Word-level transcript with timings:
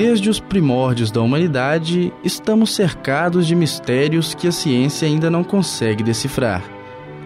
Desde 0.00 0.30
os 0.30 0.38
primórdios 0.38 1.10
da 1.10 1.20
humanidade, 1.20 2.12
estamos 2.22 2.72
cercados 2.72 3.48
de 3.48 3.56
mistérios 3.56 4.32
que 4.32 4.46
a 4.46 4.52
ciência 4.52 5.08
ainda 5.08 5.28
não 5.28 5.42
consegue 5.42 6.04
decifrar. 6.04 6.62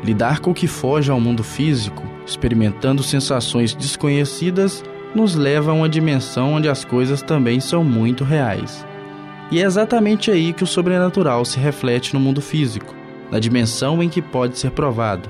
Lidar 0.03 0.41
com 0.41 0.53
o 0.53 0.55
que 0.55 0.67
foge 0.67 1.11
ao 1.11 1.21
mundo 1.21 1.45
físico, 1.45 2.03
experimentando 2.27 3.03
sensações 3.03 3.75
desconhecidas, 3.75 4.83
nos 5.15 5.35
leva 5.35 5.71
a 5.71 5.75
uma 5.75 5.87
dimensão 5.87 6.55
onde 6.55 6.67
as 6.67 6.83
coisas 6.83 7.21
também 7.21 7.61
são 7.61 7.85
muito 7.85 8.25
reais. 8.25 8.87
E 9.51 9.61
é 9.61 9.67
exatamente 9.67 10.31
aí 10.31 10.55
que 10.55 10.65
o 10.65 10.67
sobrenatural 10.67 11.45
se 11.45 11.59
reflete 11.59 12.15
no 12.15 12.21
mundo 12.21 12.41
físico, 12.41 12.95
na 13.31 13.39
dimensão 13.39 14.03
em 14.03 14.09
que 14.09 14.23
pode 14.23 14.59
ser 14.59 14.71
provado, 14.71 15.29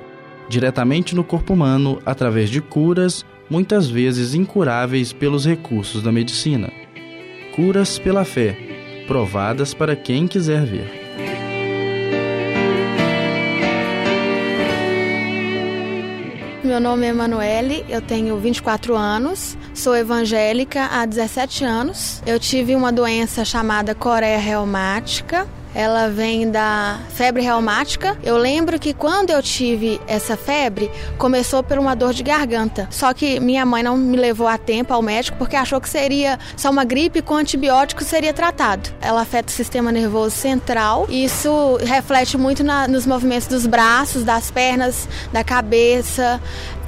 diretamente 0.48 1.12
no 1.12 1.24
corpo 1.24 1.54
humano 1.54 1.98
através 2.06 2.48
de 2.48 2.60
curas, 2.60 3.26
muitas 3.50 3.90
vezes 3.90 4.32
incuráveis 4.32 5.12
pelos 5.12 5.44
recursos 5.44 6.04
da 6.04 6.12
medicina 6.12 6.81
curas 7.52 7.98
pela 7.98 8.24
fé, 8.24 8.56
provadas 9.06 9.74
para 9.74 9.94
quem 9.94 10.26
quiser 10.26 10.64
ver. 10.64 11.02
Meu 16.64 16.80
nome 16.80 17.06
é 17.06 17.10
Emanuele, 17.10 17.84
eu 17.88 18.00
tenho 18.00 18.38
24 18.38 18.96
anos, 18.96 19.58
sou 19.74 19.94
evangélica 19.94 20.86
há 20.86 21.04
17 21.04 21.64
anos. 21.64 22.22
Eu 22.24 22.40
tive 22.40 22.74
uma 22.74 22.90
doença 22.90 23.44
chamada 23.44 23.94
coreia 23.94 24.38
reumática, 24.38 25.46
ela 25.74 26.08
vem 26.08 26.50
da 26.50 26.98
febre 27.10 27.42
reumática. 27.42 28.16
Eu 28.22 28.36
lembro 28.36 28.78
que 28.78 28.92
quando 28.92 29.30
eu 29.30 29.42
tive 29.42 30.00
essa 30.06 30.36
febre, 30.36 30.90
começou 31.18 31.62
por 31.62 31.78
uma 31.78 31.94
dor 31.94 32.12
de 32.12 32.22
garganta. 32.22 32.88
Só 32.90 33.12
que 33.12 33.40
minha 33.40 33.64
mãe 33.64 33.82
não 33.82 33.96
me 33.96 34.16
levou 34.16 34.46
a 34.46 34.58
tempo 34.58 34.92
ao 34.92 35.02
médico 35.02 35.38
porque 35.38 35.56
achou 35.56 35.80
que 35.80 35.88
seria 35.88 36.38
só 36.56 36.70
uma 36.70 36.84
gripe 36.84 37.22
com 37.22 37.34
antibiótico 37.34 38.04
seria 38.04 38.32
tratado. 38.32 38.90
Ela 39.00 39.22
afeta 39.22 39.48
o 39.48 39.52
sistema 39.52 39.90
nervoso 39.90 40.36
central 40.36 41.06
e 41.08 41.24
isso 41.24 41.78
reflete 41.84 42.36
muito 42.36 42.62
na, 42.62 42.86
nos 42.86 43.06
movimentos 43.06 43.46
dos 43.46 43.66
braços, 43.66 44.24
das 44.24 44.50
pernas, 44.50 45.08
da 45.32 45.42
cabeça 45.42 46.40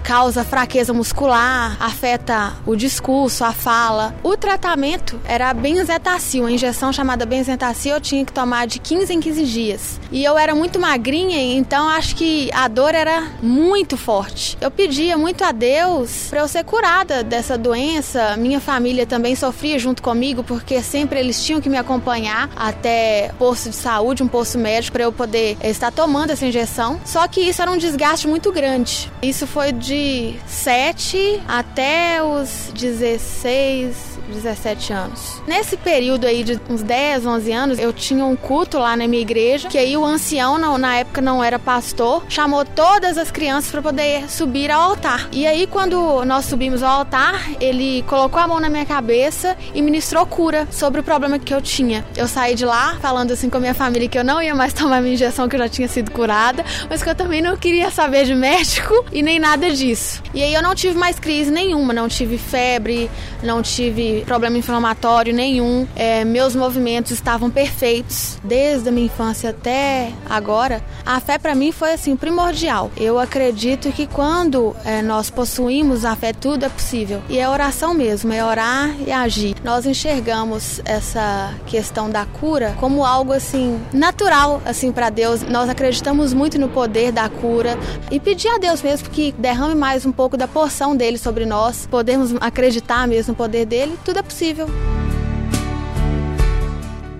causa 0.04 0.44
fraqueza 0.44 0.92
muscular, 0.92 1.78
afeta 1.80 2.52
o 2.66 2.76
discurso, 2.76 3.42
a 3.42 3.52
fala. 3.52 4.14
O 4.22 4.36
tratamento 4.36 5.18
era 5.24 5.48
a 5.48 5.54
benzetacil, 5.54 6.42
uma 6.42 6.52
injeção 6.52 6.92
chamada 6.92 7.24
benzetacil 7.24 7.94
eu 7.94 8.00
tinha 8.00 8.24
que 8.24 8.32
tomar 8.32 8.66
de 8.66 8.78
15 8.78 9.12
em 9.14 9.20
15 9.20 9.44
dias. 9.46 10.00
E 10.12 10.22
eu 10.22 10.36
era 10.36 10.54
muito 10.54 10.78
magrinha, 10.78 11.38
então 11.56 11.88
acho 11.88 12.16
que 12.16 12.50
a 12.52 12.68
dor 12.68 12.94
era 12.94 13.30
muito 13.42 13.96
forte. 13.96 14.58
Eu 14.60 14.70
pedia 14.70 15.16
muito 15.16 15.42
a 15.42 15.52
Deus 15.52 16.26
para 16.28 16.40
eu 16.40 16.48
ser 16.48 16.64
curada 16.64 17.24
dessa 17.24 17.56
doença. 17.56 18.36
Minha 18.36 18.60
família 18.60 19.06
também 19.06 19.34
sofria 19.34 19.78
junto 19.78 20.02
comigo, 20.02 20.44
porque 20.44 20.82
sempre 20.82 21.18
eles 21.18 21.42
tinham 21.42 21.62
que 21.62 21.70
me 21.70 21.78
acompanhar 21.78 22.50
até 22.54 23.30
posto 23.38 23.70
de 23.70 23.76
saúde, 23.76 24.22
um 24.22 24.28
posto 24.28 24.58
médico, 24.58 24.92
para 24.92 25.04
eu 25.04 25.12
poder 25.12 25.56
estar 25.64 25.90
tomando 25.90 26.30
essa 26.30 26.44
injeção. 26.44 27.00
Só 27.06 27.26
que 27.26 27.40
isso 27.40 27.62
era 27.62 27.70
um 27.70 27.78
desgaste 27.78 28.28
muito 28.28 28.52
grande. 28.52 29.10
Isso 29.22 29.46
foi 29.46 29.72
de 29.72 29.93
de 29.94 30.34
7 30.48 31.40
até 31.46 32.20
os 32.20 32.72
16, 32.74 34.18
17 34.28 34.92
anos. 34.92 35.40
Nesse 35.46 35.76
período 35.76 36.26
aí 36.26 36.42
de 36.42 36.60
uns 36.68 36.82
10, 36.82 37.24
11 37.24 37.52
anos, 37.52 37.78
eu 37.78 37.92
tinha 37.92 38.24
um 38.24 38.34
culto 38.34 38.76
lá 38.76 38.96
na 38.96 39.06
minha 39.06 39.22
igreja, 39.22 39.68
que 39.68 39.78
aí 39.78 39.96
o 39.96 40.04
ancião, 40.04 40.58
na 40.78 40.96
época 40.96 41.20
não 41.20 41.44
era 41.44 41.60
pastor, 41.60 42.24
chamou 42.28 42.64
todas 42.64 43.16
as 43.16 43.30
crianças 43.30 43.70
para 43.70 43.82
poder 43.82 44.28
subir 44.28 44.68
ao 44.68 44.80
altar. 44.82 45.28
E 45.30 45.46
aí 45.46 45.64
quando 45.64 46.24
nós 46.24 46.46
subimos 46.46 46.82
ao 46.82 46.98
altar, 46.98 47.52
ele 47.60 48.02
colocou 48.08 48.40
a 48.40 48.48
mão 48.48 48.58
na 48.58 48.68
minha 48.68 48.84
cabeça 48.84 49.56
e 49.72 49.80
ministrou 49.80 50.26
cura 50.26 50.66
sobre 50.72 51.00
o 51.00 51.04
problema 51.04 51.38
que 51.38 51.54
eu 51.54 51.62
tinha. 51.62 52.04
Eu 52.16 52.26
saí 52.26 52.56
de 52.56 52.64
lá 52.64 52.98
falando 53.00 53.30
assim 53.30 53.48
com 53.48 53.58
a 53.58 53.60
minha 53.60 53.74
família 53.74 54.08
que 54.08 54.18
eu 54.18 54.24
não 54.24 54.42
ia 54.42 54.56
mais 54.56 54.72
tomar 54.72 55.00
minha 55.00 55.14
injeção 55.14 55.48
que 55.48 55.54
eu 55.54 55.60
já 55.60 55.68
tinha 55.68 55.86
sido 55.86 56.10
curada, 56.10 56.64
mas 56.90 57.00
que 57.00 57.08
eu 57.08 57.14
também 57.14 57.40
não 57.40 57.56
queria 57.56 57.92
saber 57.92 58.24
de 58.24 58.34
médico 58.34 59.04
e 59.12 59.22
nem 59.22 59.38
nada 59.38 59.70
disso. 59.70 59.83
E 60.32 60.42
aí 60.42 60.54
eu 60.54 60.62
não 60.62 60.74
tive 60.74 60.96
mais 60.96 61.18
crise 61.18 61.50
nenhuma, 61.50 61.92
não 61.92 62.08
tive 62.08 62.38
febre, 62.38 63.10
não 63.42 63.60
tive 63.60 64.22
problema 64.24 64.56
inflamatório 64.56 65.34
nenhum. 65.34 65.86
É, 65.94 66.24
meus 66.24 66.56
movimentos 66.56 67.12
estavam 67.12 67.50
perfeitos 67.50 68.38
desde 68.42 68.88
a 68.88 68.92
minha 68.92 69.06
infância 69.06 69.50
até 69.50 70.10
agora. 70.28 70.82
A 71.04 71.20
fé 71.20 71.38
para 71.38 71.54
mim 71.54 71.70
foi 71.70 71.92
assim 71.92 72.16
primordial. 72.16 72.90
Eu 72.96 73.18
acredito 73.18 73.92
que 73.92 74.06
quando 74.06 74.74
é, 74.84 75.02
nós 75.02 75.28
possuímos 75.28 76.04
a 76.04 76.16
fé, 76.16 76.32
tudo 76.32 76.64
é 76.64 76.68
possível. 76.68 77.22
E 77.28 77.38
é 77.38 77.46
oração 77.46 77.92
mesmo, 77.92 78.32
é 78.32 78.42
orar 78.42 78.90
e 79.06 79.12
agir. 79.12 79.54
Nós 79.62 79.84
enxergamos 79.84 80.80
essa 80.84 81.52
questão 81.66 82.08
da 82.08 82.24
cura 82.24 82.74
como 82.80 83.04
algo 83.04 83.32
assim 83.32 83.78
natural 83.92 84.62
assim 84.64 84.90
para 84.90 85.10
Deus. 85.10 85.42
Nós 85.42 85.68
acreditamos 85.68 86.32
muito 86.32 86.58
no 86.58 86.68
poder 86.68 87.12
da 87.12 87.28
cura 87.28 87.76
e 88.10 88.18
pedir 88.18 88.48
a 88.48 88.58
Deus 88.58 88.80
mesmo 88.80 89.10
que 89.10 89.32
derrame 89.32 89.73
mais 89.74 90.06
um 90.06 90.12
pouco 90.12 90.36
da 90.36 90.46
porção 90.46 90.96
dele 90.96 91.18
sobre 91.18 91.44
nós, 91.44 91.86
podemos 91.90 92.34
acreditar 92.40 93.06
mesmo 93.08 93.32
no 93.32 93.36
poder 93.36 93.66
dele. 93.66 93.98
Tudo 94.04 94.18
é 94.18 94.22
possível. 94.22 94.66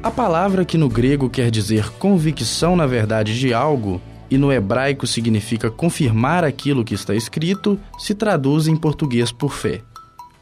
A 0.03 0.11
palavra 0.11 0.65
que 0.65 0.77
no 0.77 0.89
grego 0.89 1.31
quer 1.31 1.51
dizer 1.51 1.91
convicção 1.93 2.77
na 2.77 2.87
verdade 2.87 3.39
de 3.39 3.55
algo 3.55 4.01
e 4.31 4.37
no 4.37 4.53
hebraico 4.53 5.07
significa 5.07 5.71
confirmar 5.71 6.45
aquilo 6.45 6.85
que 6.85 6.95
está 6.95 7.15
escrito, 7.15 7.79
se 7.99 8.15
traduz 8.15 8.67
em 8.67 8.77
português 8.77 9.33
por 9.33 9.53
fé. 9.53 9.81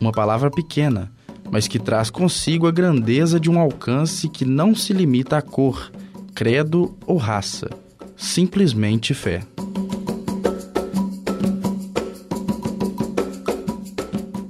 Uma 0.01 0.11
palavra 0.11 0.51
pequena, 0.51 1.13
mas 1.51 1.69
que 1.69 1.79
traz 1.79 2.11
consigo 2.11 2.67
a 2.67 2.71
grandeza 2.71 3.39
de 3.39 3.51
um 3.51 3.61
alcance 3.61 4.29
que 4.29 4.45
não 4.45 4.75
se 4.75 4.93
limita 4.93 5.37
à 5.37 5.43
cor, 5.43 5.93
credo 6.35 6.97
ou 7.07 7.17
raça. 7.17 7.69
Simplesmente 8.17 9.15
fé. 9.15 9.43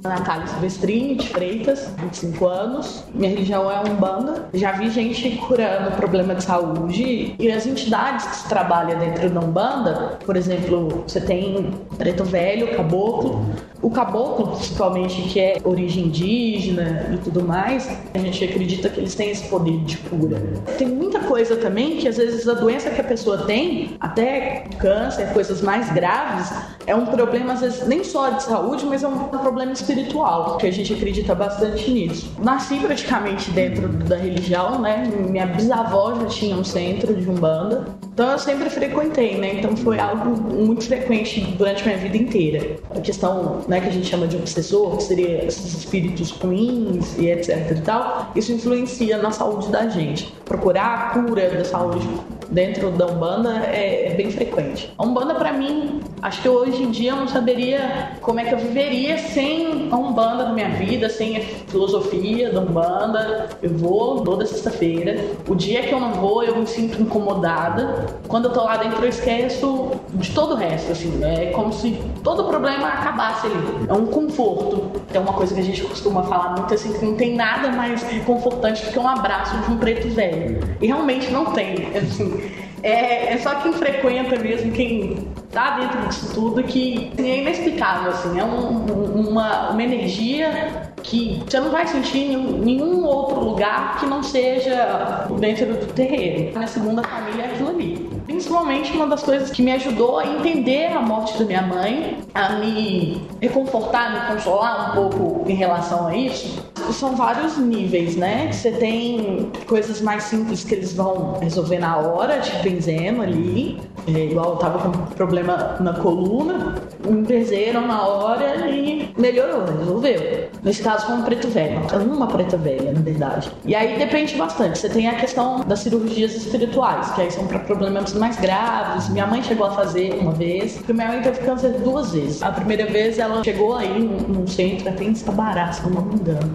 Natália 0.08 0.46
Silvestrini 0.48 1.14
de 1.14 1.28
Freitas, 1.28 1.92
25 1.98 2.46
anos. 2.46 3.04
Minha 3.14 3.30
religião 3.30 3.70
é 3.70 3.80
Umbanda. 3.88 4.48
Já 4.52 4.72
vi 4.72 4.90
gente 4.90 5.36
curando 5.36 5.92
problema 5.96 6.34
de 6.34 6.42
saúde 6.42 7.34
e 7.38 7.52
as 7.52 7.66
entidades 7.66 8.26
que 8.26 8.36
se 8.36 8.48
trabalham 8.48 8.98
dentro 8.98 9.30
da 9.30 9.40
Umbanda, 9.40 10.18
por 10.24 10.36
exemplo, 10.36 11.04
você 11.06 11.20
tem 11.20 11.72
Preto 11.96 12.24
Velho, 12.24 12.76
Caboclo. 12.76 13.46
O 13.82 13.90
caboclo, 13.90 14.56
principalmente, 14.56 15.22
que 15.22 15.40
é 15.40 15.56
origem 15.64 16.04
indígena 16.04 17.10
e 17.12 17.16
tudo 17.18 17.42
mais, 17.42 17.90
a 18.14 18.18
gente 18.18 18.44
acredita 18.44 18.88
que 18.88 19.00
eles 19.00 19.14
têm 19.16 19.30
esse 19.30 19.48
poder 19.48 19.76
de 19.80 19.96
cura. 19.96 20.40
Tem 20.78 20.86
muita 20.86 21.18
coisa 21.18 21.56
também 21.56 21.96
que 21.96 22.06
às 22.06 22.16
vezes 22.16 22.46
a 22.46 22.54
doença 22.54 22.90
que 22.90 23.00
a 23.00 23.04
pessoa 23.04 23.38
tem, 23.38 23.96
até 23.98 24.66
câncer, 24.78 25.32
coisas 25.32 25.60
mais 25.60 25.92
graves, 25.92 26.52
é 26.86 26.94
um 26.94 27.06
problema 27.06 27.54
às 27.54 27.60
vezes 27.60 27.86
nem 27.88 28.04
só 28.04 28.30
de 28.30 28.44
saúde, 28.44 28.86
mas 28.86 29.02
é 29.02 29.08
um 29.08 29.18
problema 29.18 29.72
espiritual, 29.72 30.58
que 30.58 30.66
a 30.68 30.72
gente 30.72 30.92
acredita 30.94 31.34
bastante 31.34 31.90
nisso. 31.90 32.32
Nasci 32.38 32.76
praticamente 32.76 33.50
dentro 33.50 33.88
da 33.88 34.16
religião, 34.16 34.80
né? 34.80 35.10
Minha 35.28 35.46
bisavó 35.46 36.14
já 36.20 36.26
tinha 36.26 36.56
um 36.56 36.64
centro 36.64 37.14
de 37.14 37.28
umbanda, 37.28 37.84
então 38.12 38.30
eu 38.30 38.38
sempre 38.38 38.68
frequentei, 38.68 39.38
né? 39.38 39.54
Então 39.54 39.74
foi 39.74 39.98
algo 39.98 40.36
muito 40.52 40.84
frequente 40.84 41.40
durante 41.56 41.82
minha 41.84 41.96
vida 41.96 42.16
inteira. 42.16 42.76
A 42.94 43.00
questão 43.00 43.62
né, 43.66 43.80
que 43.80 43.88
a 43.88 43.90
gente 43.90 44.06
chama 44.06 44.26
de 44.26 44.36
obsessor, 44.36 44.98
que 44.98 45.04
seria 45.04 45.44
esses 45.46 45.74
espíritos 45.74 46.30
ruins 46.30 47.16
e 47.18 47.30
etc 47.30 47.70
e 47.70 47.80
tal, 47.80 48.30
isso 48.36 48.52
influencia 48.52 49.16
na 49.16 49.30
saúde 49.30 49.68
da 49.68 49.88
gente. 49.88 50.32
Procurar 50.44 50.84
a 50.84 51.22
cura 51.22 51.48
da 51.48 51.64
saúde 51.64 52.06
dentro 52.52 52.90
da 52.90 53.06
Umbanda 53.06 53.64
é, 53.66 54.12
é 54.12 54.14
bem 54.14 54.30
frequente. 54.30 54.92
A 54.96 55.02
Umbanda, 55.02 55.34
para 55.34 55.52
mim, 55.52 56.00
acho 56.20 56.42
que 56.42 56.48
hoje 56.48 56.82
em 56.82 56.90
dia 56.90 57.12
eu 57.12 57.16
não 57.16 57.26
saberia 57.26 58.12
como 58.20 58.38
é 58.38 58.44
que 58.44 58.54
eu 58.54 58.58
viveria 58.58 59.18
sem 59.18 59.88
a 59.90 59.96
Umbanda 59.96 60.44
na 60.44 60.52
minha 60.52 60.68
vida, 60.70 61.08
sem 61.08 61.38
a 61.38 61.40
filosofia 61.40 62.52
da 62.52 62.60
Umbanda. 62.60 63.48
Eu 63.62 63.70
vou 63.70 64.22
toda 64.22 64.44
sexta-feira. 64.46 65.24
O 65.48 65.54
dia 65.54 65.82
que 65.82 65.92
eu 65.92 66.00
não 66.00 66.12
vou, 66.12 66.44
eu 66.44 66.56
me 66.56 66.66
sinto 66.66 67.00
incomodada. 67.00 68.06
Quando 68.28 68.46
eu 68.46 68.52
tô 68.52 68.62
lá 68.62 68.76
dentro, 68.76 69.02
eu 69.02 69.08
esqueço 69.08 69.90
de 70.10 70.30
todo 70.30 70.52
o 70.52 70.56
resto, 70.56 70.92
assim. 70.92 71.20
É 71.24 71.46
como 71.46 71.72
se 71.72 71.98
todo 72.22 72.42
o 72.42 72.44
problema 72.48 72.86
acabasse 72.88 73.46
ali. 73.46 73.88
É 73.88 73.92
um 73.92 74.06
conforto. 74.06 75.00
É 75.12 75.18
uma 75.18 75.32
coisa 75.32 75.54
que 75.54 75.60
a 75.60 75.64
gente 75.64 75.82
costuma 75.84 76.22
falar 76.24 76.50
muito 76.50 76.74
assim, 76.74 76.92
que 76.92 77.04
não 77.04 77.14
tem 77.14 77.34
nada 77.34 77.70
mais 77.70 78.02
reconfortante 78.02 78.84
do 78.84 78.92
que 78.92 78.98
um 78.98 79.08
abraço 79.08 79.56
de 79.56 79.70
um 79.70 79.78
preto 79.78 80.08
velho. 80.08 80.60
E 80.80 80.86
realmente 80.86 81.30
não 81.30 81.46
tem. 81.46 81.88
Assim, 81.96 82.41
é, 82.82 83.32
é 83.32 83.38
só 83.38 83.54
quem 83.56 83.72
frequenta 83.72 84.38
mesmo, 84.38 84.72
quem 84.72 85.28
tá 85.50 85.78
dentro 85.78 86.08
disso 86.08 86.34
tudo, 86.34 86.62
que 86.62 87.12
é 87.18 87.38
inexplicável, 87.38 88.10
assim. 88.10 88.40
É 88.40 88.44
um, 88.44 89.28
uma, 89.28 89.70
uma 89.70 89.82
energia 89.82 90.90
que 91.02 91.42
você 91.46 91.60
não 91.60 91.70
vai 91.70 91.86
sentir 91.86 92.32
em 92.32 92.36
nenhum 92.36 93.04
outro 93.04 93.40
lugar 93.40 93.98
que 94.00 94.06
não 94.06 94.22
seja 94.22 95.26
dentro 95.38 95.66
do 95.66 95.92
terreiro. 95.92 96.52
Minha 96.56 96.66
segunda 96.66 97.02
família 97.02 97.42
é 97.42 97.46
aquilo 97.46 97.70
ali. 97.70 98.10
Principalmente 98.26 98.92
uma 98.92 99.06
das 99.06 99.22
coisas 99.22 99.50
que 99.50 99.62
me 99.62 99.72
ajudou 99.72 100.18
a 100.18 100.26
entender 100.26 100.86
a 100.86 101.00
morte 101.00 101.38
da 101.38 101.44
minha 101.44 101.62
mãe, 101.62 102.18
a 102.34 102.50
me 102.54 103.20
reconfortar, 103.40 104.12
me 104.12 104.34
consolar 104.34 104.90
um 104.90 104.94
pouco 104.94 105.50
em 105.50 105.54
relação 105.54 106.06
a 106.06 106.16
isso, 106.16 106.71
são 106.92 107.16
vários 107.16 107.58
níveis, 107.58 108.16
né? 108.16 108.50
Você 108.52 108.70
tem 108.72 109.50
coisas 109.66 110.00
mais 110.00 110.24
simples 110.24 110.64
que 110.64 110.74
eles 110.74 110.92
vão 110.92 111.38
resolver 111.38 111.78
na 111.78 111.96
hora, 111.96 112.40
tipo 112.40 112.62
benzeno 112.62 113.22
ali. 113.22 113.80
É, 114.06 114.24
igual 114.24 114.50
eu 114.50 114.56
tava 114.56 114.78
com 114.80 114.90
problema 115.14 115.76
na 115.78 115.92
coluna, 115.92 116.74
me 117.06 117.22
benzeram 117.22 117.86
na 117.86 118.02
hora 118.02 118.68
e 118.68 119.14
melhorou, 119.16 119.64
resolveu. 119.78 120.48
Nesse 120.62 120.82
caso 120.82 121.06
foi 121.06 121.16
um 121.16 121.22
preto 121.22 121.48
velho, 121.48 121.80
uma 122.10 122.26
preta 122.26 122.56
velha, 122.56 122.92
na 122.92 123.00
verdade. 123.00 123.50
E 123.64 123.74
aí 123.74 123.96
depende 123.98 124.34
bastante. 124.36 124.78
Você 124.78 124.88
tem 124.88 125.08
a 125.08 125.14
questão 125.14 125.60
das 125.60 125.80
cirurgias 125.80 126.34
espirituais, 126.34 127.10
que 127.12 127.20
aí 127.20 127.30
são 127.30 127.46
para 127.46 127.60
problemas 127.60 128.12
mais 128.14 128.36
graves. 128.40 129.08
Minha 129.08 129.26
mãe 129.26 129.42
chegou 129.42 129.66
a 129.66 129.70
fazer 129.70 130.14
uma 130.20 130.32
vez, 130.32 130.82
minha 130.88 131.08
mãe 131.08 131.22
teve 131.22 131.38
câncer 131.40 131.72
duas 131.80 132.12
vezes. 132.12 132.42
A 132.42 132.50
primeira 132.50 132.86
vez 132.86 133.18
ela 133.18 133.44
chegou 133.44 133.76
aí 133.76 134.02
num 134.02 134.46
centro 134.48 134.88
até 134.88 135.04
em 135.04 135.12
Estabará, 135.12 135.72
se 135.72 135.88
não 135.88 136.02
me 136.02 136.14
engano. 136.16 136.52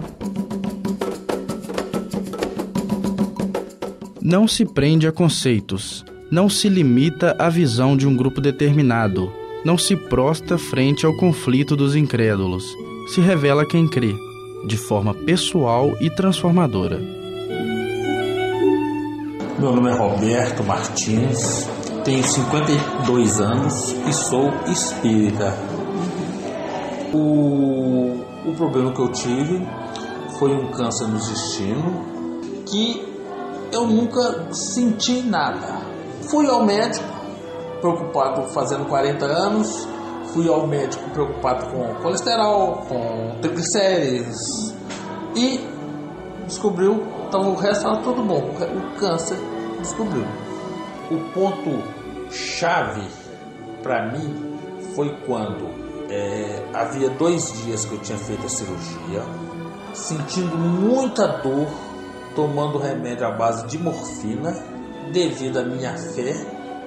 Não 4.20 4.46
se 4.46 4.66
prende 4.66 5.06
a 5.06 5.12
conceitos, 5.12 6.04
não 6.30 6.48
se 6.48 6.68
limita 6.68 7.34
à 7.38 7.48
visão 7.48 7.96
de 7.96 8.06
um 8.06 8.14
grupo 8.14 8.40
determinado, 8.40 9.32
não 9.64 9.78
se 9.78 9.96
prosta 9.96 10.58
frente 10.58 11.06
ao 11.06 11.16
conflito 11.16 11.74
dos 11.74 11.96
incrédulos, 11.96 12.64
se 13.08 13.20
revela 13.20 13.66
quem 13.66 13.88
crê, 13.88 14.14
de 14.66 14.76
forma 14.76 15.14
pessoal 15.14 15.96
e 16.00 16.10
transformadora. 16.10 17.00
Meu 19.58 19.74
nome 19.74 19.90
é 19.90 19.94
Roberto 19.94 20.62
Martins, 20.62 21.68
tenho 22.04 22.22
52 22.22 23.40
anos 23.40 23.96
e 24.06 24.12
sou 24.12 24.52
espírita. 24.66 25.52
O, 27.12 28.20
o 28.46 28.54
problema 28.56 28.92
que 28.92 29.00
eu 29.00 29.08
tive 29.08 29.66
foi 30.38 30.52
um 30.52 30.70
câncer 30.70 31.08
no 31.08 31.16
intestino 31.16 32.04
que 32.66 33.02
eu 33.72 33.86
nunca 33.86 34.52
senti 34.52 35.22
nada. 35.22 35.97
Fui 36.30 36.46
ao 36.46 36.64
médico, 36.64 37.06
preocupado 37.80 38.42
fazendo 38.48 38.84
40 38.86 39.24
anos, 39.24 39.88
fui 40.32 40.48
ao 40.48 40.66
médico 40.66 41.08
preocupado 41.10 41.66
com 41.70 41.94
colesterol, 42.02 42.84
com 42.88 43.38
triglicérides 43.40 44.74
e 45.34 45.60
descobriu, 46.46 47.02
então 47.26 47.52
o 47.52 47.54
resto 47.54 47.86
estava 47.86 48.02
tudo 48.02 48.22
bom, 48.22 48.50
o 48.50 48.98
câncer 48.98 49.38
descobriu. 49.78 50.26
O 51.10 51.32
ponto 51.32 51.82
chave 52.30 53.06
para 53.82 54.12
mim 54.12 54.58
foi 54.94 55.14
quando 55.24 55.66
é, 56.10 56.62
havia 56.74 57.08
dois 57.10 57.52
dias 57.64 57.84
que 57.84 57.94
eu 57.94 58.00
tinha 58.00 58.18
feito 58.18 58.44
a 58.44 58.48
cirurgia, 58.48 59.22
sentindo 59.94 60.56
muita 60.56 61.26
dor, 61.26 61.68
tomando 62.34 62.78
remédio 62.78 63.26
à 63.26 63.30
base 63.30 63.66
de 63.66 63.78
morfina, 63.78 64.54
devido 65.12 65.58
à 65.58 65.64
minha 65.64 65.96
fé, 65.96 66.34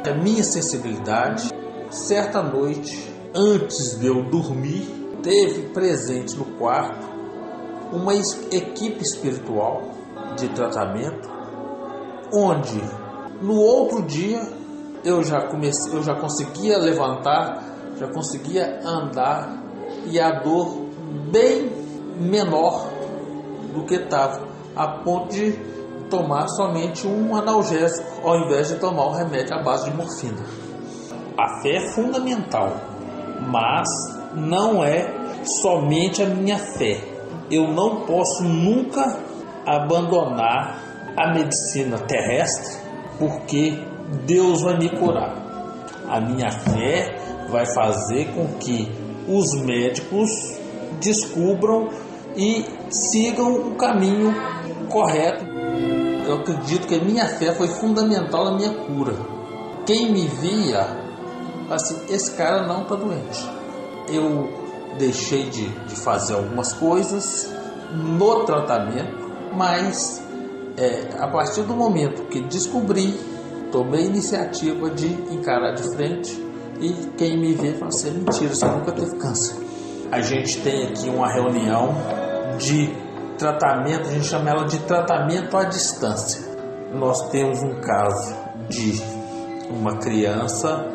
à 0.10 0.14
minha 0.14 0.44
sensibilidade. 0.44 1.52
Certa 1.90 2.42
noite, 2.42 3.14
antes 3.34 4.00
de 4.00 4.08
eu 4.08 4.24
dormir, 4.30 4.86
teve 5.22 5.70
presente 5.70 6.36
no 6.38 6.46
quarto 6.58 7.10
uma 7.92 8.16
equipe 8.16 9.04
espiritual 9.04 9.92
de 10.38 10.48
tratamento, 10.50 11.30
onde 12.34 12.82
no 13.42 13.56
outro 13.56 14.02
dia 14.04 14.42
eu 15.04 15.22
já 15.24 15.42
comecei, 15.48 15.94
eu 15.94 16.02
já 16.02 16.16
conseguia 16.16 16.78
levantar 16.78 17.72
já 18.02 18.08
conseguia 18.08 18.80
andar 18.84 19.62
e 20.08 20.20
a 20.20 20.40
dor 20.40 20.88
bem 21.32 21.72
menor 22.20 22.90
do 23.74 23.86
que 23.86 23.94
estava, 23.94 24.48
a 24.76 24.88
ponto 24.88 25.32
de 25.32 25.52
tomar 26.12 26.48
somente 26.50 27.08
um 27.08 27.36
analgésico 27.36 28.28
ao 28.28 28.38
invés 28.42 28.68
de 28.68 28.76
tomar 28.76 29.06
o 29.06 29.14
remédio 29.14 29.56
à 29.56 29.64
base 29.64 29.90
de 29.90 29.98
morfina. 29.98 30.46
A 31.40 31.62
fé 31.64 31.78
é 31.78 31.90
fundamental, 31.94 32.70
mas 33.48 33.88
não 34.36 34.84
é 34.84 35.12
somente 35.44 36.22
a 36.22 36.28
minha 36.28 36.60
fé. 36.60 37.02
Eu 37.50 37.68
não 37.70 38.02
posso 38.02 38.44
nunca 38.44 39.18
abandonar 39.66 40.78
a 41.18 41.34
medicina 41.34 41.98
terrestre 41.98 42.80
porque 43.18 43.80
Deus 44.26 44.62
vai 44.62 44.78
me 44.78 44.90
curar. 44.90 45.36
A 46.08 46.20
minha 46.20 46.52
fé 46.52 47.16
vai 47.50 47.66
fazer 47.74 48.34
com 48.34 48.48
que 48.60 48.92
os 49.28 49.54
médicos 49.64 50.30
descubram 51.00 51.90
e 52.36 52.66
sigam 52.90 53.54
o 53.54 53.76
caminho 53.76 54.34
correto. 54.90 55.51
Eu 56.32 56.38
acredito 56.38 56.88
que 56.88 56.96
a 56.96 57.04
minha 57.04 57.28
fé 57.28 57.54
foi 57.54 57.68
fundamental 57.68 58.46
na 58.46 58.52
minha 58.52 58.70
cura. 58.70 59.14
Quem 59.86 60.14
me 60.14 60.28
via, 60.28 60.88
assim, 61.70 62.00
esse 62.08 62.32
cara 62.32 62.66
não 62.66 62.84
está 62.84 62.96
doente. 62.96 63.50
Eu 64.08 64.50
deixei 64.98 65.50
de, 65.50 65.68
de 65.68 65.96
fazer 65.98 66.36
algumas 66.36 66.72
coisas 66.72 67.54
no 67.94 68.46
tratamento, 68.46 69.30
mas 69.54 70.24
é, 70.78 71.10
a 71.20 71.28
partir 71.28 71.64
do 71.64 71.74
momento 71.74 72.24
que 72.30 72.40
descobri, 72.44 73.14
tomei 73.70 74.04
a 74.04 74.06
iniciativa 74.06 74.90
de 74.90 75.08
encarar 75.34 75.74
de 75.74 75.84
frente 75.94 76.32
e 76.80 76.94
quem 77.18 77.38
me 77.38 77.54
vê 77.54 77.74
fala 77.74 77.88
assim, 77.88 78.08
é 78.08 78.12
mentira, 78.12 78.56
você 78.56 78.66
nunca 78.66 78.94
teve 78.94 79.18
câncer. 79.18 79.58
A 80.10 80.22
gente 80.22 80.62
tem 80.62 80.88
aqui 80.88 81.10
uma 81.10 81.28
reunião 81.28 81.94
de 82.58 82.90
tratamento, 83.42 84.08
a 84.08 84.12
gente 84.12 84.28
chama 84.28 84.52
ela 84.52 84.66
de 84.66 84.78
tratamento 84.82 85.58
à 85.58 85.64
distância. 85.64 86.40
Nós 86.94 87.30
temos 87.30 87.60
um 87.64 87.82
caso 87.82 88.36
de 88.70 89.02
uma 89.68 89.98
criança, 89.98 90.86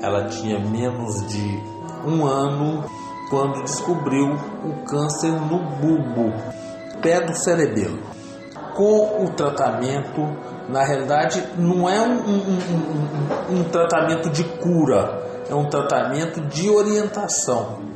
ela 0.00 0.26
tinha 0.26 0.60
menos 0.60 1.26
de 1.26 1.60
um 2.06 2.24
ano 2.24 2.84
quando 3.28 3.64
descobriu 3.64 4.32
o 4.64 4.84
câncer 4.84 5.32
no 5.32 5.58
bulbo, 5.58 6.32
pé 7.02 7.20
do 7.20 7.34
cerebelo. 7.34 7.98
Com 8.76 9.24
o 9.24 9.30
tratamento, 9.30 10.22
na 10.68 10.84
realidade, 10.84 11.42
não 11.56 11.88
é 11.88 12.00
um, 12.00 12.12
um, 12.12 13.54
um, 13.54 13.58
um 13.58 13.64
tratamento 13.64 14.30
de 14.30 14.44
cura, 14.44 15.20
é 15.50 15.54
um 15.54 15.68
tratamento 15.68 16.40
de 16.42 16.70
orientação 16.70 17.87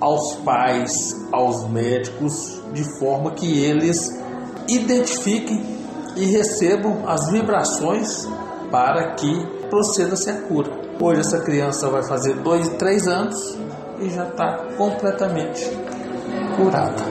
aos 0.00 0.36
pais, 0.36 1.14
aos 1.30 1.68
médicos, 1.68 2.60
de 2.72 2.84
forma 2.98 3.32
que 3.32 3.62
eles 3.62 4.18
identifiquem 4.68 5.62
e 6.16 6.24
recebam 6.24 7.08
as 7.08 7.30
vibrações 7.30 8.26
para 8.70 9.14
que 9.14 9.46
proceda-se 9.68 10.30
a 10.30 10.40
cura. 10.42 10.70
Hoje 11.00 11.20
essa 11.20 11.40
criança 11.40 11.88
vai 11.88 12.02
fazer 12.02 12.34
dois, 12.34 12.68
três 12.76 13.06
anos 13.06 13.58
e 14.00 14.10
já 14.10 14.26
está 14.28 14.64
completamente 14.76 15.70
curada. 16.56 17.02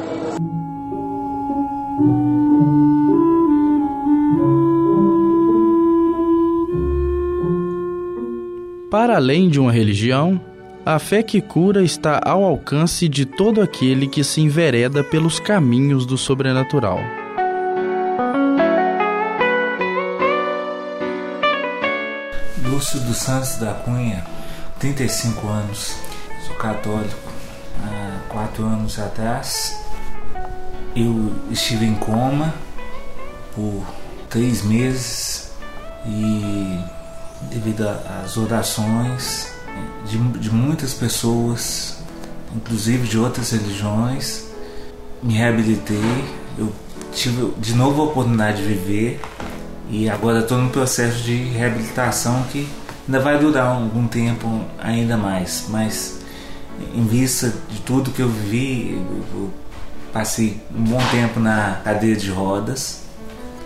Para 8.89 9.17
além 9.17 9.49
de 9.49 9.59
uma 9.59 9.71
religião, 9.71 10.41
a 10.85 10.97
fé 10.97 11.21
que 11.21 11.41
cura 11.41 11.83
está 11.83 12.19
ao 12.23 12.43
alcance 12.43 13.07
de 13.07 13.25
todo 13.25 13.61
aquele 13.61 14.07
que 14.07 14.23
se 14.23 14.41
envereda 14.41 15.03
pelos 15.03 15.39
caminhos 15.39 16.05
do 16.05 16.17
sobrenatural. 16.17 16.99
Lúcio 22.63 22.99
dos 23.01 23.17
Santos 23.17 23.57
da 23.57 23.73
Cunha, 23.73 24.25
35 24.79 25.47
anos, 25.47 25.95
sou 26.45 26.55
católico. 26.55 27.29
Há 27.83 28.19
quatro 28.29 28.65
anos 28.65 28.99
atrás, 28.99 29.79
eu 30.95 31.33
estive 31.51 31.85
em 31.85 31.95
coma 31.95 32.53
por 33.55 33.83
três 34.29 34.63
meses 34.63 35.51
e 36.05 36.79
devido 37.49 37.87
às 37.87 38.37
orações 38.37 39.58
de, 40.05 40.17
de 40.39 40.49
muitas 40.49 40.93
pessoas, 40.93 41.97
inclusive 42.55 43.07
de 43.07 43.17
outras 43.17 43.51
religiões. 43.51 44.45
Me 45.21 45.33
reabilitei, 45.33 46.25
eu 46.57 46.71
tive 47.13 47.53
de 47.57 47.73
novo 47.73 48.01
a 48.01 48.05
oportunidade 48.05 48.57
de 48.57 48.63
viver. 48.63 49.21
E 49.89 50.09
agora 50.09 50.39
estou 50.39 50.57
no 50.57 50.69
processo 50.69 51.23
de 51.23 51.35
reabilitação 51.35 52.43
que 52.51 52.67
ainda 53.07 53.19
vai 53.19 53.39
durar 53.39 53.75
algum 53.75 54.07
tempo 54.07 54.63
ainda 54.77 55.17
mais, 55.17 55.65
mas 55.67 56.19
em 56.93 57.05
vista 57.05 57.51
de 57.69 57.79
tudo 57.81 58.11
que 58.11 58.21
eu 58.21 58.29
vivi, 58.29 59.03
eu 59.33 59.49
passei 60.13 60.61
um 60.73 60.83
bom 60.83 61.01
tempo 61.11 61.39
na 61.39 61.81
cadeira 61.83 62.19
de 62.19 62.29
rodas, 62.29 63.01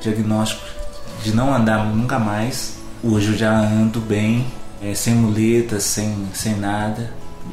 diagnóstico 0.02 0.64
de 1.24 1.34
não 1.34 1.54
andar 1.54 1.86
nunca 1.86 2.20
mais. 2.20 2.76
Hoje 3.04 3.32
eu 3.32 3.38
já 3.38 3.52
ando 3.52 4.00
bem, 4.00 4.46
é, 4.84 4.94
sem 4.94 5.16
muletas, 5.16 5.84
sem, 5.84 6.28
sem 6.34 6.56
nada. 6.56 7.12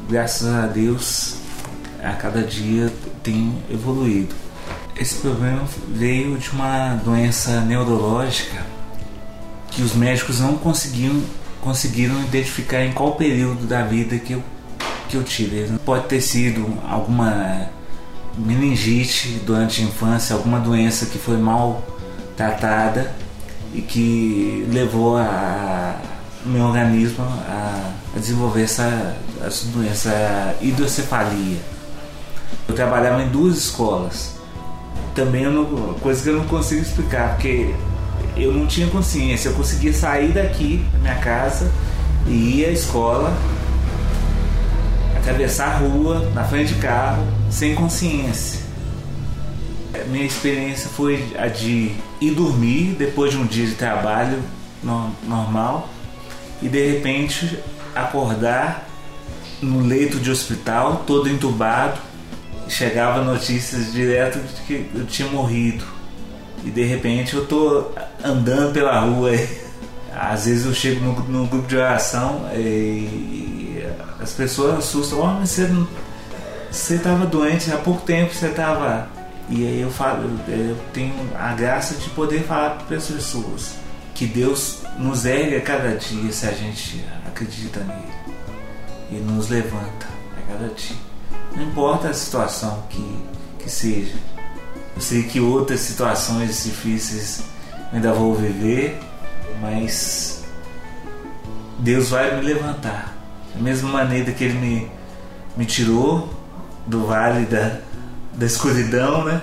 Graças 0.09 0.47
a 0.53 0.67
Deus, 0.67 1.35
a 2.03 2.13
cada 2.13 2.43
dia 2.43 2.91
tem 3.23 3.55
evoluído. 3.69 4.35
Esse 4.97 5.15
problema 5.15 5.63
veio 5.87 6.37
de 6.37 6.49
uma 6.51 6.95
doença 6.95 7.61
neurológica 7.61 8.65
que 9.69 9.81
os 9.81 9.93
médicos 9.93 10.39
não 10.39 10.57
conseguiam 10.57 11.23
conseguiram 11.61 12.19
identificar 12.23 12.83
em 12.83 12.91
qual 12.91 13.13
período 13.13 13.67
da 13.67 13.83
vida 13.83 14.17
que 14.17 14.33
eu, 14.33 14.43
que 15.07 15.15
eu 15.15 15.23
tive. 15.23 15.77
Pode 15.85 16.07
ter 16.07 16.19
sido 16.19 16.75
alguma 16.89 17.69
meningite 18.35 19.39
durante 19.45 19.81
a 19.81 19.85
infância, 19.85 20.35
alguma 20.35 20.59
doença 20.59 21.05
que 21.05 21.19
foi 21.19 21.37
mal 21.37 21.85
tratada 22.35 23.13
e 23.75 23.81
que 23.81 24.65
levou 24.71 25.17
a, 25.17 25.95
meu 26.45 26.65
organismo 26.65 27.23
a, 27.23 27.91
a 28.15 28.19
desenvolver 28.19 28.63
essa, 28.63 29.17
essa 29.45 29.67
doença, 29.67 30.55
hidrocefalia. 30.61 31.59
Eu 32.67 32.75
trabalhava 32.75 33.21
em 33.21 33.29
duas 33.29 33.57
escolas. 33.57 34.35
Também 35.13 35.45
uma 35.47 35.93
coisa 35.95 36.23
que 36.23 36.29
eu 36.29 36.37
não 36.37 36.45
consigo 36.45 36.81
explicar, 36.81 37.35
porque 37.35 37.73
eu 38.35 38.53
não 38.53 38.65
tinha 38.65 38.87
consciência. 38.87 39.49
Eu 39.49 39.53
conseguia 39.53 39.93
sair 39.93 40.31
daqui 40.31 40.85
da 40.93 40.99
minha 40.99 41.15
casa 41.15 41.71
e 42.27 42.61
ir 42.61 42.65
à 42.65 42.69
escola, 42.69 43.35
atravessar 45.17 45.75
a 45.75 45.77
rua, 45.77 46.29
na 46.33 46.43
frente 46.43 46.73
de 46.73 46.79
carro, 46.79 47.25
sem 47.49 47.75
consciência. 47.75 48.61
Minha 50.07 50.25
experiência 50.25 50.89
foi 50.89 51.35
a 51.37 51.47
de 51.47 51.91
ir 52.21 52.31
dormir 52.31 52.95
depois 52.97 53.31
de 53.31 53.37
um 53.37 53.45
dia 53.45 53.65
de 53.65 53.75
trabalho 53.75 54.39
normal 55.27 55.89
e 56.61 56.69
de 56.69 56.91
repente 56.91 57.59
acordar 57.95 58.87
no 59.61 59.81
leito 59.85 60.19
de 60.19 60.31
hospital, 60.31 61.03
todo 61.05 61.29
entubado, 61.29 61.99
e 62.67 62.71
chegava 62.71 63.23
notícias 63.23 63.91
direto 63.91 64.39
de 64.39 64.61
que 64.61 64.89
eu 64.95 65.05
tinha 65.05 65.27
morrido. 65.29 65.83
E 66.63 66.69
de 66.69 66.83
repente 66.83 67.35
eu 67.35 67.45
tô 67.45 67.91
andando 68.23 68.73
pela 68.73 68.99
rua. 68.99 69.31
Às 70.13 70.45
vezes 70.45 70.65
eu 70.65 70.73
chego 70.73 71.03
no, 71.03 71.13
no 71.23 71.47
grupo 71.47 71.67
de 71.67 71.77
oração 71.77 72.49
e, 72.53 73.83
as 74.19 74.33
pessoas 74.33 74.77
assustam, 74.77 75.19
oh, 75.19 75.27
mas 75.27 75.49
você. 75.49 75.69
Você 76.69 76.95
estava 76.95 77.25
doente 77.25 77.69
há 77.69 77.77
pouco 77.77 78.01
tempo, 78.03 78.33
você 78.33 78.47
estava. 78.47 79.09
E 79.49 79.67
aí 79.67 79.81
eu 79.81 79.91
falo, 79.91 80.39
eu 80.47 80.77
tenho 80.93 81.13
a 81.37 81.51
graça 81.53 81.95
de 81.95 82.09
poder 82.11 82.43
falar 82.43 82.77
para 82.87 82.95
as 82.95 83.07
pessoas 83.07 83.73
que 84.13 84.25
Deus 84.25 84.79
nos 84.97 85.25
ergue 85.25 85.55
a 85.55 85.61
cada 85.61 85.95
dia 85.95 86.31
se 86.31 86.45
a 86.45 86.51
gente 86.51 87.03
acredita 87.25 87.79
nele 87.81 88.21
e 89.11 89.15
nos 89.15 89.49
levanta 89.49 90.07
a 90.37 90.51
cada 90.51 90.73
dia. 90.73 90.97
Não 91.55 91.63
importa 91.63 92.09
a 92.09 92.13
situação 92.13 92.83
que, 92.89 93.19
que 93.59 93.69
seja. 93.69 94.15
Eu 94.95 95.01
sei 95.01 95.23
que 95.23 95.39
outras 95.39 95.79
situações 95.79 96.63
difíceis 96.63 97.43
ainda 97.91 98.13
vou 98.13 98.35
viver, 98.35 98.99
mas 99.59 100.43
Deus 101.79 102.09
vai 102.09 102.35
me 102.37 102.41
levantar. 102.41 103.15
Da 103.53 103.61
mesma 103.61 103.89
maneira 103.89 104.31
que 104.31 104.43
Ele 104.43 104.57
me, 104.57 104.91
me 105.57 105.65
tirou 105.65 106.33
do 106.85 107.05
vale 107.05 107.45
da, 107.45 107.79
da 108.33 108.45
escuridão, 108.45 109.25
né? 109.25 109.41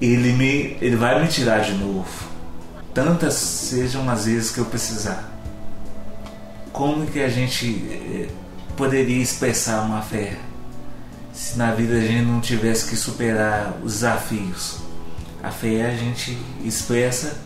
Ele, 0.00 0.32
me, 0.32 0.76
ele 0.80 0.96
vai 0.96 1.22
me 1.22 1.28
tirar 1.28 1.60
de 1.60 1.74
novo 1.74 2.31
tantas 2.94 3.34
sejam 3.34 4.08
as 4.08 4.26
vezes 4.26 4.50
que 4.50 4.58
eu 4.58 4.66
precisar. 4.66 5.30
Como 6.72 7.06
que 7.06 7.20
a 7.20 7.28
gente 7.28 7.66
eh, 7.90 8.28
poderia 8.76 9.22
expressar 9.22 9.82
uma 9.82 10.02
fé 10.02 10.36
se 11.32 11.56
na 11.56 11.72
vida 11.72 11.94
a 11.94 12.00
gente 12.00 12.26
não 12.26 12.40
tivesse 12.40 12.88
que 12.88 12.96
superar 12.96 13.74
os 13.82 13.94
desafios? 13.94 14.78
A 15.42 15.50
fé 15.50 15.86
a 15.86 15.94
gente 15.94 16.38
expressa 16.64 17.36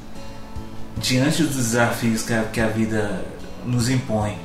diante 0.98 1.42
dos 1.42 1.56
desafios 1.56 2.22
que 2.22 2.32
a, 2.32 2.42
que 2.44 2.60
a 2.60 2.68
vida 2.68 3.24
nos 3.64 3.88
impõe. 3.88 4.36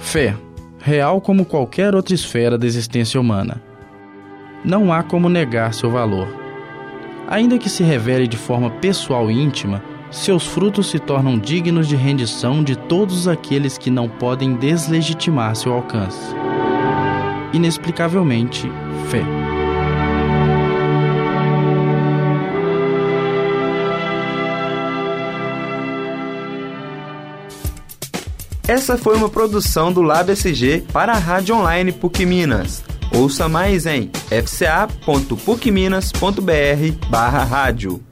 Fé, 0.00 0.36
real 0.78 1.20
como 1.20 1.44
qualquer 1.44 1.94
outra 1.94 2.14
esfera 2.14 2.56
da 2.56 2.66
existência 2.66 3.20
humana 3.20 3.60
não 4.64 4.92
há 4.92 5.02
como 5.02 5.28
negar 5.28 5.74
seu 5.74 5.90
valor. 5.90 6.28
Ainda 7.28 7.58
que 7.58 7.68
se 7.68 7.82
revele 7.82 8.26
de 8.26 8.36
forma 8.36 8.70
pessoal 8.70 9.30
e 9.30 9.34
íntima, 9.34 9.82
seus 10.10 10.46
frutos 10.46 10.90
se 10.90 10.98
tornam 10.98 11.38
dignos 11.38 11.88
de 11.88 11.96
rendição 11.96 12.62
de 12.62 12.76
todos 12.76 13.26
aqueles 13.26 13.76
que 13.76 13.90
não 13.90 14.08
podem 14.08 14.54
deslegitimar 14.54 15.56
seu 15.56 15.72
alcance. 15.72 16.34
Inexplicavelmente, 17.52 18.70
fé. 19.08 19.22
Essa 28.66 28.96
foi 28.96 29.14
uma 29.16 29.28
produção 29.28 29.92
do 29.92 30.00
Lab 30.00 30.32
SG 30.32 30.84
para 30.92 31.12
a 31.12 31.18
Rádio 31.18 31.54
Online 31.54 31.92
PUC 31.92 32.24
Minas. 32.24 32.82
Ouça 33.14 33.48
mais 33.48 33.86
em 33.86 34.10
fca.pucminas.br 34.28 37.08
barra 37.08 37.44
rádio. 37.44 38.02